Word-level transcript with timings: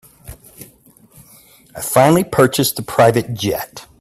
I 1.75 1.81
finally 1.81 2.23
purchased 2.23 2.79
a 2.79 2.81
private 2.81 3.35
jet. 3.35 3.85